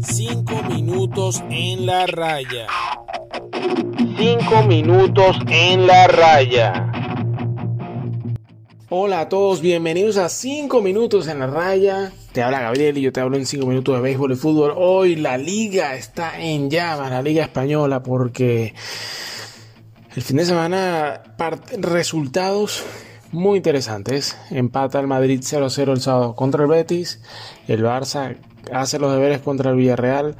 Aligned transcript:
Cinco 0.00 0.62
minutos 0.68 1.42
en 1.50 1.86
la 1.86 2.06
raya. 2.06 2.66
Cinco 4.16 4.62
minutos 4.62 5.36
en 5.48 5.86
la 5.86 6.06
raya. 6.06 6.92
Hola 8.88 9.22
a 9.22 9.28
todos, 9.28 9.60
bienvenidos 9.60 10.16
a 10.16 10.28
5 10.28 10.80
minutos 10.80 11.26
en 11.26 11.40
la 11.40 11.48
raya. 11.48 12.12
Te 12.32 12.42
habla 12.42 12.60
Gabriel 12.60 12.96
y 12.98 13.00
yo 13.00 13.12
te 13.12 13.20
hablo 13.20 13.36
en 13.36 13.44
5 13.44 13.66
minutos 13.66 13.96
de 13.96 14.00
béisbol 14.00 14.32
y 14.32 14.36
fútbol. 14.36 14.74
Hoy 14.76 15.16
la 15.16 15.36
liga 15.36 15.96
está 15.96 16.40
en 16.40 16.70
llamas, 16.70 17.10
la 17.10 17.20
liga 17.20 17.42
española, 17.42 18.04
porque 18.04 18.74
el 20.14 20.22
fin 20.22 20.36
de 20.36 20.46
semana 20.46 21.20
resultados 21.80 22.84
muy 23.32 23.58
interesantes. 23.58 24.36
Empata 24.50 25.00
el 25.00 25.06
Madrid 25.06 25.40
0-0 25.40 25.92
el 25.92 26.00
sábado 26.00 26.34
contra 26.34 26.62
el 26.62 26.68
Betis. 26.68 27.20
El 27.68 27.84
Barça 27.84 28.36
hace 28.72 28.98
los 28.98 29.12
deberes 29.12 29.40
contra 29.40 29.70
el 29.70 29.76
Villarreal 29.76 30.36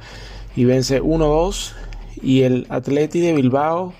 y 0.55 0.65
vence 0.65 1.01
1-2. 1.01 1.73
Y 2.21 2.41
el 2.41 2.65
Atleti 2.69 3.19
de 3.19 3.33
Bilbao 3.33 3.93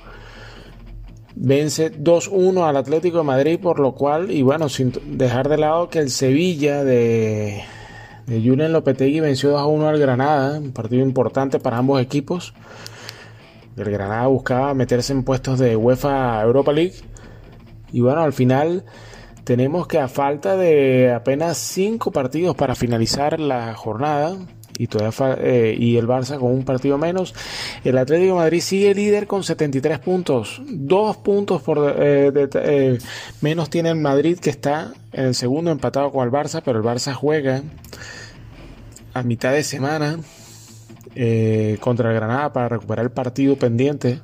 vence 1.35 1.93
2-1 1.93 2.67
al 2.67 2.77
Atlético 2.77 3.19
de 3.19 3.23
Madrid, 3.23 3.59
por 3.59 3.79
lo 3.79 3.93
cual, 3.93 4.31
y 4.31 4.41
bueno, 4.41 4.69
sin 4.69 4.93
dejar 5.17 5.49
de 5.49 5.57
lado 5.57 5.89
que 5.89 5.99
el 5.99 6.09
Sevilla 6.09 6.83
de, 6.83 7.63
de 8.25 8.41
Julian 8.41 8.73
Lopetegui 8.73 9.19
venció 9.19 9.57
2-1 9.57 9.87
al 9.87 9.99
Granada, 9.99 10.59
un 10.59 10.71
partido 10.71 11.03
importante 11.03 11.59
para 11.59 11.77
ambos 11.77 12.01
equipos. 12.01 12.53
El 13.75 13.91
Granada 13.91 14.25
buscaba 14.25 14.73
meterse 14.73 15.13
en 15.13 15.23
puestos 15.23 15.59
de 15.59 15.75
UEFA 15.75 16.41
Europa 16.41 16.73
League. 16.73 16.95
Y 17.91 18.01
bueno, 18.01 18.21
al 18.21 18.33
final 18.33 18.83
tenemos 19.43 19.87
que 19.87 19.99
a 19.99 20.07
falta 20.07 20.57
de 20.57 21.13
apenas 21.13 21.57
5 21.57 22.11
partidos 22.11 22.55
para 22.55 22.75
finalizar 22.75 23.39
la 23.39 23.73
jornada, 23.75 24.35
y, 24.77 24.87
todavía 24.87 25.37
eh, 25.39 25.75
y 25.77 25.97
el 25.97 26.07
Barça 26.07 26.37
con 26.37 26.51
un 26.51 26.63
partido 26.63 26.97
menos. 26.97 27.33
El 27.83 27.97
Atlético 27.97 28.35
Madrid 28.35 28.61
sigue 28.61 28.93
líder 28.93 29.27
con 29.27 29.43
73 29.43 29.99
puntos. 29.99 30.61
Dos 30.67 31.17
puntos 31.17 31.61
por 31.61 31.95
eh, 31.97 32.31
eh, 32.53 32.97
menos 33.41 33.69
tiene 33.69 33.89
el 33.89 33.97
Madrid 33.97 34.37
que 34.39 34.49
está 34.49 34.93
en 35.11 35.25
el 35.25 35.35
segundo 35.35 35.71
empatado 35.71 36.11
con 36.11 36.25
el 36.25 36.31
Barça, 36.31 36.61
pero 36.63 36.79
el 36.79 36.85
Barça 36.85 37.13
juega 37.13 37.63
a 39.13 39.23
mitad 39.23 39.51
de 39.51 39.63
semana 39.63 40.19
contra 41.79 42.09
el 42.09 42.15
Granada 42.15 42.53
para 42.53 42.69
recuperar 42.69 43.05
el 43.05 43.11
partido 43.11 43.55
pendiente 43.55 44.19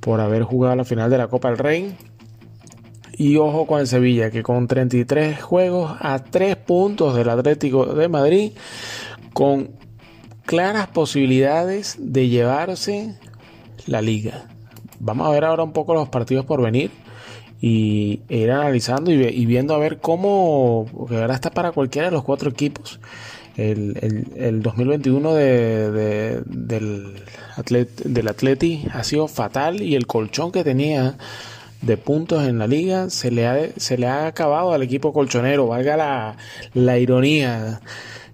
por 0.00 0.20
haber 0.20 0.42
jugado 0.42 0.74
la 0.74 0.84
final 0.84 1.08
de 1.08 1.18
la 1.18 1.28
Copa 1.28 1.48
del 1.48 1.58
Rey. 1.58 1.96
Y 3.20 3.36
ojo 3.36 3.66
con 3.66 3.80
el 3.80 3.86
Sevilla, 3.86 4.30
que 4.30 4.42
con 4.42 4.66
33 4.66 5.42
juegos 5.42 5.94
a 6.00 6.20
3 6.24 6.56
puntos 6.56 7.14
del 7.14 7.28
Atlético 7.28 7.84
de 7.84 8.08
Madrid 8.08 8.52
con 9.34 9.72
claras 10.46 10.86
posibilidades 10.86 11.96
de 11.98 12.30
llevarse 12.30 13.18
la 13.84 14.00
liga. 14.00 14.46
Vamos 15.00 15.28
a 15.28 15.32
ver 15.32 15.44
ahora 15.44 15.64
un 15.64 15.74
poco 15.74 15.92
los 15.92 16.08
partidos 16.08 16.46
por 16.46 16.62
venir 16.62 16.90
y 17.60 18.22
ir 18.30 18.50
analizando 18.52 19.10
y, 19.10 19.44
viendo 19.44 19.74
a 19.74 19.78
ver 19.78 19.98
cómo, 19.98 20.86
porque 20.90 21.18
ahora 21.18 21.34
está 21.34 21.50
para 21.50 21.72
cualquiera 21.72 22.08
de 22.08 22.12
los 22.12 22.24
cuatro 22.24 22.48
equipos. 22.48 23.00
El, 23.54 24.62
2021 24.62 25.34
de, 25.34 26.40
del, 26.46 27.22
del 28.02 28.28
Atleti 28.28 28.86
ha 28.94 29.04
sido 29.04 29.28
fatal 29.28 29.82
y 29.82 29.94
el 29.94 30.06
colchón 30.06 30.52
que 30.52 30.64
tenía 30.64 31.18
de 31.82 31.96
puntos 31.96 32.46
en 32.46 32.58
la 32.58 32.66
liga 32.66 33.10
se 33.10 33.30
le 33.30 33.46
ha, 33.46 33.58
se 33.76 33.96
le 33.96 34.06
ha 34.06 34.26
acabado 34.26 34.72
al 34.72 34.82
equipo 34.82 35.12
colchonero, 35.12 35.66
valga 35.66 35.96
la, 35.96 36.36
la 36.74 36.98
ironía. 36.98 37.80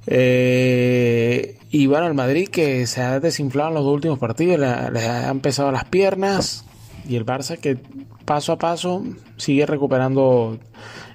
Eh, 0.06 1.58
y 1.70 1.86
bueno, 1.86 2.06
el 2.06 2.14
Madrid 2.14 2.48
que 2.48 2.86
se 2.86 3.02
ha 3.02 3.20
desinflado 3.20 3.70
en 3.70 3.74
los 3.74 3.84
últimos 3.84 4.18
partidos, 4.18 4.58
le, 4.58 4.66
ha 4.66 5.30
empezado 5.30 5.70
las 5.72 5.84
piernas. 5.84 6.64
Y 7.08 7.16
el 7.16 7.24
Barça 7.24 7.58
que 7.58 7.78
paso 8.24 8.52
a 8.52 8.58
paso 8.58 9.04
sigue 9.36 9.66
recuperando 9.66 10.58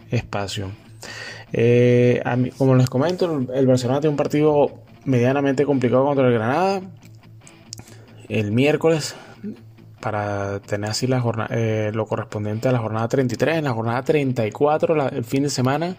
espacio. 0.10 0.72
Eh, 1.52 2.22
como 2.58 2.76
les 2.76 2.90
comento, 2.90 3.46
el 3.54 3.68
Barcelona 3.68 4.00
tiene 4.00 4.12
un 4.12 4.18
partido 4.18 4.72
medianamente 5.04 5.66
complicado 5.66 6.06
contra 6.06 6.28
el 6.28 6.34
Granada. 6.34 6.82
El 8.30 8.54
miércoles 8.54 9.16
para 10.02 10.60
tener 10.60 10.90
así 10.90 11.08
la 11.08 11.22
jornada, 11.22 11.50
eh, 11.56 11.92
lo 11.94 12.06
correspondiente 12.06 12.68
a 12.68 12.72
la 12.72 12.80
jornada 12.80 13.08
33, 13.08 13.58
en 13.58 13.64
la 13.66 13.74
jornada 13.74 14.04
34 14.04 15.10
el 15.10 15.24
fin 15.24 15.44
de 15.44 15.50
semana 15.50 15.96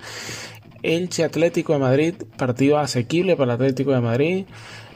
Elche 0.83 1.25
Atlético 1.25 1.73
de 1.73 1.79
Madrid, 1.79 2.15
partido 2.37 2.79
asequible 2.79 3.37
para 3.37 3.55
el 3.55 3.61
Atlético 3.61 3.93
de 3.93 4.01
Madrid. 4.01 4.47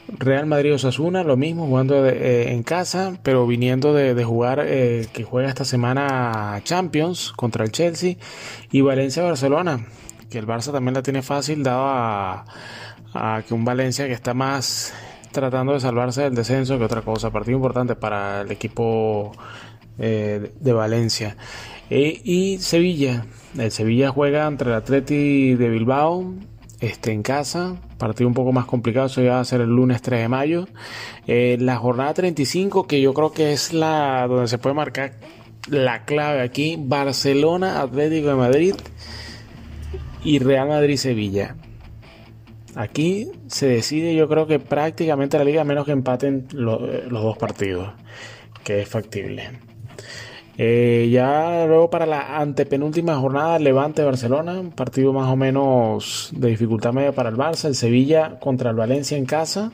Real 0.09 0.45
Madrid 0.45 0.73
Osasuna, 0.73 1.23
lo 1.23 1.35
mismo, 1.35 1.65
jugando 1.67 2.05
eh, 2.05 2.51
en 2.51 2.63
casa, 2.63 3.17
pero 3.23 3.45
viniendo 3.45 3.93
de, 3.93 4.23
jugar 4.23 4.63
eh, 4.65 5.07
que 5.11 5.23
juega 5.23 5.49
esta 5.49 5.65
semana 5.65 6.61
Champions 6.63 7.33
contra 7.35 7.65
el 7.65 7.71
Chelsea. 7.71 8.15
Y 8.71 8.81
Valencia-Barcelona, 8.81 9.85
que 10.29 10.39
el 10.39 10.47
Barça 10.47 10.71
también 10.71 10.93
la 10.93 11.01
tiene 11.01 11.21
fácil, 11.21 11.63
dado 11.63 11.85
a, 11.87 12.45
que 13.47 13.53
un 13.53 13.65
Valencia 13.65 14.05
que 14.07 14.13
está 14.13 14.33
más 14.33 14.93
tratando 15.39 15.73
de 15.73 15.79
salvarse 15.79 16.23
del 16.23 16.33
descenso 16.33 16.79
que 16.79 16.85
otra 16.85 17.03
cosa. 17.03 17.29
Partido 17.29 17.57
importante 17.57 17.95
para 17.95 18.41
el 18.41 18.51
equipo 18.51 19.31
eh, 19.99 20.51
de 20.59 20.73
Valencia. 20.73 21.37
y 21.89 22.57
Sevilla, 22.59 23.25
el 23.55 23.71
Sevilla 23.71 24.09
juega 24.09 24.47
entre 24.47 24.71
el 24.71 24.75
Atleti 24.75 25.53
de 25.53 25.69
Bilbao, 25.69 26.33
este, 26.79 27.11
en 27.11 27.21
casa, 27.21 27.75
partido 27.97 28.27
un 28.27 28.33
poco 28.33 28.51
más 28.51 28.65
complicado, 28.65 29.07
eso 29.07 29.21
ya 29.21 29.33
va 29.33 29.39
a 29.39 29.45
ser 29.45 29.61
el 29.61 29.69
lunes 29.69 30.01
3 30.01 30.21
de 30.21 30.27
mayo. 30.27 30.67
Eh, 31.27 31.57
la 31.59 31.77
jornada 31.77 32.13
35, 32.13 32.87
que 32.87 32.99
yo 32.99 33.13
creo 33.13 33.31
que 33.31 33.53
es 33.53 33.73
la 33.73 34.25
donde 34.27 34.47
se 34.47 34.57
puede 34.57 34.75
marcar 34.75 35.13
la 35.69 36.05
clave 36.05 36.41
aquí, 36.41 36.77
Barcelona, 36.79 37.81
Atlético 37.81 38.29
de 38.29 38.35
Madrid 38.35 38.75
y 40.23 40.39
Real 40.39 40.67
Madrid-Sevilla. 40.67 41.55
Aquí 42.77 43.31
se 43.47 43.67
decide, 43.67 44.13
yo 44.13 44.27
creo 44.27 44.45
que 44.45 44.59
prácticamente 44.59 45.39
la 45.39 45.43
liga, 45.43 45.63
menos 45.63 45.87
que 45.87 45.93
empaten 45.93 46.47
los 46.51 46.79
dos 47.09 47.35
partidos, 47.35 47.89
que 48.63 48.81
es 48.81 48.87
factible. 48.87 49.49
Eh, 50.59 51.09
ya 51.11 51.65
luego 51.65 51.89
para 51.89 52.05
la 52.05 52.37
antepenúltima 52.37 53.15
jornada, 53.15 53.57
Levante 53.57 54.03
Barcelona, 54.03 54.59
un 54.59 54.69
partido 54.69 55.11
más 55.11 55.27
o 55.27 55.35
menos 55.35 56.29
de 56.35 56.49
dificultad 56.49 56.93
media 56.93 57.13
para 57.13 57.29
el 57.29 57.35
Barça, 57.35 57.65
el 57.65 57.73
Sevilla 57.73 58.37
contra 58.39 58.69
el 58.69 58.75
Valencia 58.75 59.17
en 59.17 59.25
casa, 59.25 59.71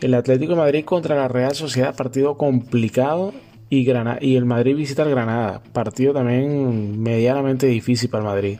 el 0.00 0.12
Atlético 0.14 0.54
de 0.54 0.58
Madrid 0.58 0.84
contra 0.84 1.14
la 1.14 1.28
Real 1.28 1.54
Sociedad, 1.54 1.94
partido 1.94 2.36
complicado, 2.36 3.32
y, 3.70 3.88
y 4.20 4.36
el 4.36 4.44
Madrid 4.44 4.74
visita 4.74 5.04
al 5.04 5.10
Granada, 5.10 5.62
partido 5.72 6.12
también 6.12 7.00
medianamente 7.00 7.68
difícil 7.68 8.10
para 8.10 8.24
el 8.24 8.28
Madrid. 8.28 8.58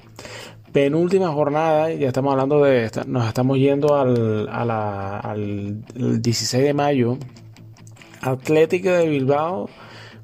Penúltima 0.75 1.33
jornada, 1.33 1.91
ya 1.93 2.09
estamos 2.09 2.33
hablando 2.33 2.63
de, 2.63 2.91
nos 3.07 3.27
estamos 3.27 3.57
yendo 3.57 3.97
al, 3.97 4.49
al 4.51 5.81
16 6.21 6.65
de 6.65 6.75
mayo, 6.75 7.17
Atlético 8.21 8.91
de 8.91 9.09
Bilbao 9.09 9.71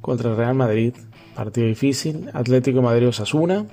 contra 0.02 0.34
Real 0.34 0.54
Madrid 0.54 0.94
Partido 1.40 1.68
difícil. 1.68 2.28
Atlético 2.34 2.82
Madrid 2.82 3.08
Osasuna. 3.08 3.64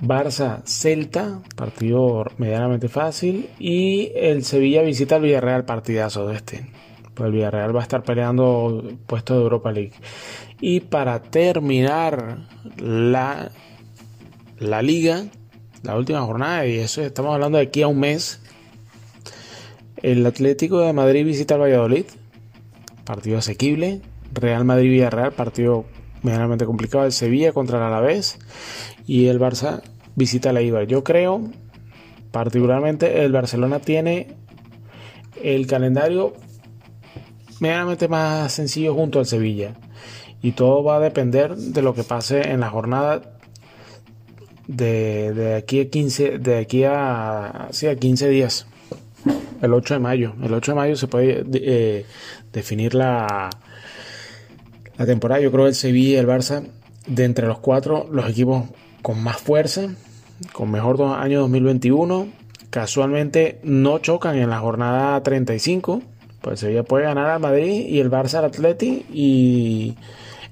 Barça 0.00 0.62
Celta, 0.64 1.42
partido 1.54 2.24
medianamente 2.38 2.88
fácil. 2.88 3.48
Y 3.60 4.10
el 4.16 4.42
Sevilla 4.42 4.82
visita 4.82 5.14
al 5.14 5.22
Villarreal, 5.22 5.64
partidazo 5.64 6.26
de 6.26 6.34
este. 6.34 6.66
Pues 7.14 7.28
el 7.28 7.34
Villarreal 7.34 7.72
va 7.72 7.80
a 7.80 7.82
estar 7.84 8.02
peleando 8.02 8.82
puesto 9.06 9.34
de 9.34 9.42
Europa 9.42 9.70
League. 9.70 9.92
Y 10.60 10.80
para 10.80 11.22
terminar 11.22 12.38
la, 12.78 13.52
la 14.58 14.82
liga, 14.82 15.24
la 15.82 15.96
última 15.96 16.22
jornada, 16.22 16.66
y 16.66 16.78
eso 16.78 17.02
estamos 17.02 17.34
hablando 17.34 17.58
de 17.58 17.64
aquí 17.64 17.82
a 17.82 17.88
un 17.88 18.00
mes. 18.00 18.40
El 20.02 20.24
Atlético 20.26 20.80
de 20.80 20.92
Madrid 20.92 21.24
visita 21.24 21.54
al 21.54 21.62
Valladolid. 21.62 22.04
Partido 23.04 23.38
asequible. 23.38 24.00
Real 24.32 24.64
Madrid-Villarreal, 24.64 25.32
partido 25.32 25.86
medianamente 26.22 26.66
complicado. 26.66 27.04
El 27.04 27.12
Sevilla 27.12 27.52
contra 27.52 27.78
el 27.78 27.84
Alavés 27.84 28.38
y 29.06 29.26
el 29.26 29.40
Barça 29.40 29.82
visita 30.14 30.52
la 30.52 30.60
Ibar. 30.60 30.86
Yo 30.86 31.02
creo, 31.02 31.40
particularmente, 32.30 33.24
el 33.24 33.32
Barcelona 33.32 33.80
tiene 33.80 34.36
el 35.42 35.66
calendario 35.66 36.34
medianamente 37.60 38.08
más 38.08 38.52
sencillo 38.52 38.94
junto 38.94 39.18
al 39.18 39.26
Sevilla. 39.26 39.74
Y 40.42 40.52
todo 40.52 40.84
va 40.84 40.96
a 40.96 41.00
depender 41.00 41.56
de 41.56 41.82
lo 41.82 41.94
que 41.94 42.04
pase 42.04 42.50
en 42.50 42.60
la 42.60 42.70
jornada 42.70 43.37
de, 44.68 45.56
aquí 45.56 45.80
a 45.80 45.90
15, 45.90 46.38
de 46.38 46.58
aquí 46.58 46.84
a, 46.84 47.68
sí, 47.72 47.88
a 47.88 47.96
15 47.96 48.28
días. 48.28 48.66
El 49.60 49.74
8 49.74 49.94
de 49.94 50.00
mayo. 50.00 50.34
El 50.40 50.54
8 50.54 50.72
de 50.72 50.76
mayo 50.76 50.96
se 50.96 51.08
puede 51.08 51.44
eh, 51.54 52.06
definir 52.52 52.94
la, 52.94 53.50
la 54.96 55.06
temporada. 55.06 55.40
Yo 55.40 55.50
creo 55.50 55.64
que 55.64 55.70
el 55.70 55.74
Sevilla 55.74 56.10
y 56.10 56.16
el 56.16 56.28
Barça, 56.28 56.68
de 57.06 57.24
entre 57.24 57.46
los 57.46 57.58
cuatro, 57.58 58.06
los 58.12 58.28
equipos 58.28 58.64
con 59.02 59.20
más 59.22 59.38
fuerza, 59.38 59.88
con 60.52 60.70
mejor 60.70 61.02
año 61.02 61.40
2021. 61.40 62.28
Casualmente 62.70 63.58
no 63.64 63.98
chocan 63.98 64.36
en 64.36 64.50
la 64.50 64.60
jornada 64.60 65.20
35. 65.22 66.02
Pues 66.42 66.60
Sevilla 66.60 66.84
puede 66.84 67.04
ganar 67.04 67.30
al 67.30 67.40
Madrid 67.40 67.86
y 67.88 67.98
el 67.98 68.10
Barça 68.10 68.34
al 68.34 68.44
Atleti 68.44 69.06
y 69.12 69.96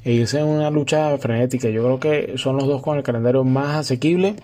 e 0.06 0.12
irse 0.12 0.38
en 0.38 0.46
una 0.46 0.70
lucha 0.70 1.18
frenética. 1.18 1.68
Yo 1.68 1.82
creo 1.82 1.98
que 1.98 2.38
son 2.38 2.56
los 2.56 2.68
dos 2.68 2.80
con 2.80 2.96
el 2.96 3.02
calendario 3.02 3.42
más 3.42 3.76
asequible. 3.76 4.36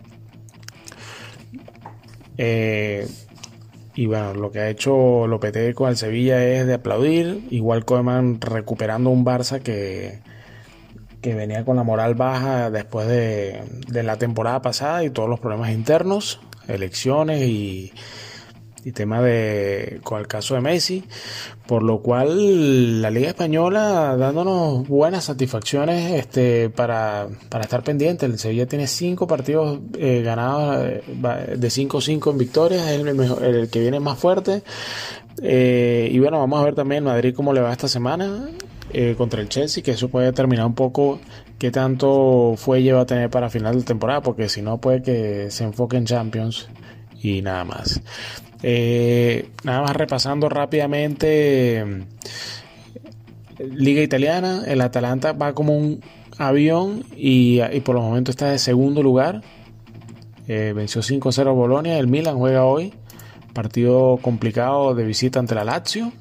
Eh, 2.36 3.06
y 3.94 4.06
bueno, 4.06 4.34
lo 4.34 4.50
que 4.50 4.58
ha 4.58 4.68
hecho 4.68 5.28
Lopetegui 5.28 5.72
con 5.72 5.88
el 5.88 5.96
Sevilla 5.96 6.44
es 6.44 6.66
de 6.66 6.74
aplaudir. 6.74 7.46
Igual 7.50 7.84
Koeman 7.84 8.40
recuperando 8.40 9.10
un 9.10 9.24
Barça 9.24 9.60
que, 9.60 10.18
que 11.20 11.34
venía 11.36 11.64
con 11.64 11.76
la 11.76 11.84
moral 11.84 12.16
baja 12.16 12.68
después 12.72 13.06
de, 13.06 13.62
de 13.86 14.02
la 14.02 14.16
temporada 14.16 14.62
pasada 14.62 15.04
y 15.04 15.10
todos 15.10 15.28
los 15.28 15.38
problemas 15.38 15.70
internos, 15.70 16.40
elecciones 16.66 17.40
y, 17.42 17.92
y 18.84 18.92
tema 18.92 19.20
de 19.22 20.00
con 20.02 20.20
el 20.20 20.26
caso 20.26 20.54
de 20.54 20.60
Messi, 20.60 21.04
por 21.66 21.82
lo 21.82 22.00
cual 22.00 23.00
la 23.00 23.10
Liga 23.10 23.28
Española 23.28 24.16
dándonos 24.16 24.86
buenas 24.88 25.24
satisfacciones 25.24 26.12
este, 26.12 26.70
para, 26.70 27.28
para 27.48 27.64
estar 27.64 27.82
pendiente. 27.82 28.26
El 28.26 28.38
Sevilla 28.38 28.66
tiene 28.66 28.86
cinco 28.86 29.26
partidos 29.26 29.80
eh, 29.96 30.22
ganados 30.22 30.84
eh, 30.84 31.02
de 31.56 31.68
5-5 31.68 32.32
en 32.32 32.38
victorias, 32.38 32.90
es 32.90 33.00
el, 33.00 33.08
el, 33.08 33.70
que 33.70 33.80
viene 33.80 34.00
más 34.00 34.18
fuerte. 34.18 34.62
Eh, 35.42 36.08
y 36.12 36.18
bueno, 36.18 36.38
vamos 36.38 36.60
a 36.60 36.64
ver 36.64 36.74
también 36.74 37.04
Madrid 37.04 37.34
cómo 37.34 37.52
le 37.52 37.60
va 37.60 37.72
esta 37.72 37.88
semana 37.88 38.48
contra 39.16 39.40
el 39.40 39.48
Chelsea, 39.48 39.82
que 39.82 39.92
eso 39.92 40.10
puede 40.10 40.26
determinar 40.26 40.66
un 40.66 40.74
poco 40.74 41.18
qué 41.58 41.70
tanto 41.70 42.56
fuelle 42.58 42.92
va 42.92 43.00
a 43.00 43.06
tener 43.06 43.30
para 43.30 43.48
final 43.48 43.78
de 43.78 43.84
temporada, 43.84 44.20
porque 44.20 44.50
si 44.50 44.60
no 44.60 44.82
puede 44.82 45.00
que 45.00 45.50
se 45.50 45.64
enfoque 45.64 45.96
en 45.96 46.04
Champions 46.04 46.68
y 47.22 47.42
nada 47.42 47.64
más. 47.64 48.00
Eh, 48.62 49.48
nada 49.64 49.82
más 49.82 49.96
repasando 49.96 50.48
rápidamente 50.48 51.84
Liga 53.58 54.02
Italiana, 54.02 54.62
el 54.66 54.80
Atalanta 54.80 55.32
va 55.32 55.54
como 55.54 55.76
un 55.76 56.00
avión 56.38 57.04
y, 57.16 57.60
por 57.80 57.94
los 57.94 58.04
momentos 58.04 58.34
está 58.34 58.50
de 58.50 58.58
segundo 58.58 59.02
lugar. 59.02 59.42
Eh, 60.48 60.72
venció 60.74 61.02
5-0 61.02 61.54
Bolonia, 61.54 61.98
el 61.98 62.08
Milan 62.08 62.36
juega 62.38 62.64
hoy, 62.64 62.92
partido 63.52 64.18
complicado 64.20 64.94
de 64.94 65.04
visita 65.04 65.38
ante 65.38 65.54
la 65.54 65.64
Lazio 65.64 66.12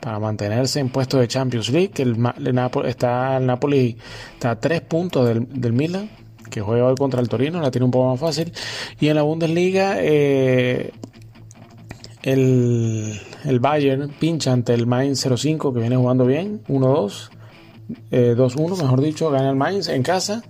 para 0.00 0.18
mantenerse 0.18 0.80
en 0.80 0.88
puesto 0.88 1.18
de 1.18 1.28
Champions 1.28 1.68
League. 1.70 1.92
El, 1.98 2.16
está, 2.86 3.36
el 3.36 3.46
Napoli 3.46 3.96
está 4.34 4.52
a 4.52 4.60
tres 4.60 4.80
puntos 4.80 5.26
del, 5.28 5.46
del 5.60 5.72
Milan 5.72 6.08
que 6.48 6.60
juega 6.60 6.86
hoy 6.86 6.94
contra 6.96 7.20
el 7.20 7.28
Torino, 7.28 7.60
la 7.60 7.70
tiene 7.70 7.84
un 7.84 7.90
poco 7.90 8.10
más 8.10 8.20
fácil. 8.20 8.52
Y 9.00 9.08
en 9.08 9.16
la 9.16 9.22
Bundesliga, 9.22 9.96
eh, 9.98 10.92
el, 12.22 13.20
el 13.44 13.60
Bayern 13.60 14.10
pincha 14.18 14.52
ante 14.52 14.74
el 14.74 14.86
Mainz 14.86 15.26
05 15.36 15.72
que 15.72 15.80
viene 15.80 15.96
jugando 15.96 16.26
bien, 16.26 16.62
1-2. 16.68 17.30
2-1, 18.10 18.78
eh, 18.78 18.82
mejor 18.82 19.00
dicho, 19.00 19.30
gana 19.30 19.48
el 19.48 19.56
Mainz 19.56 19.88
en 19.88 20.02
casa 20.02 20.42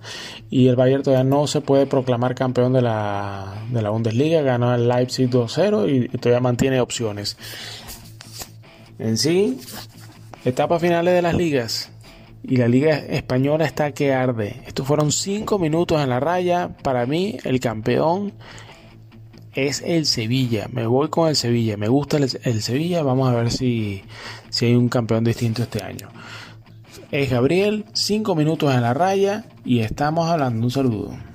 y 0.49 0.67
el 0.67 0.75
Bayern 0.75 1.03
todavía 1.03 1.23
no 1.23 1.47
se 1.47 1.61
puede 1.61 1.85
proclamar 1.85 2.35
campeón 2.35 2.73
de 2.73 2.81
la, 2.81 3.63
de 3.71 3.81
la 3.81 3.91
Bundesliga, 3.91 4.41
ganó 4.41 4.73
el 4.75 4.89
Leipzig 4.89 5.29
2-0 5.29 6.11
y, 6.11 6.17
todavía 6.17 6.41
mantiene 6.41 6.81
opciones. 6.81 7.37
En 8.97 9.17
sí, 9.17 9.57
etapas 10.43 10.81
finales 10.81 11.13
de 11.13 11.21
las 11.21 11.33
ligas 11.33 11.91
y 12.43 12.57
la 12.57 12.67
liga 12.67 12.97
española 12.97 13.65
está 13.65 13.91
que 13.91 14.13
arde. 14.13 14.61
Estos 14.65 14.87
fueron 14.87 15.11
5 15.11 15.59
minutos 15.59 16.01
en 16.01 16.09
la 16.09 16.19
raya, 16.19 16.77
para 16.81 17.05
mí 17.05 17.37
el 17.43 17.59
campeón 17.59 18.33
es 19.53 19.81
el 19.85 20.05
Sevilla. 20.05 20.67
Me 20.71 20.85
voy 20.87 21.09
con 21.09 21.29
el 21.29 21.35
Sevilla. 21.35 21.77
Me 21.77 21.87
gusta 21.87 22.17
el, 22.17 22.61
Sevilla. 22.61 23.03
Vamos 23.03 23.29
a 23.29 23.35
ver 23.35 23.51
si, 23.51 24.03
si, 24.49 24.67
hay 24.67 24.75
un 24.75 24.89
campeón 24.89 25.23
distinto 25.23 25.63
este 25.63 25.83
año. 25.83 26.09
Es 27.11 27.29
Gabriel, 27.29 27.85
5 27.93 28.35
minutos 28.35 28.73
en 28.73 28.81
la 28.81 28.93
raya 28.93 29.45
y 29.65 29.79
estamos 29.79 30.29
hablando. 30.29 30.65
Un 30.65 30.71
saludo. 30.71 31.28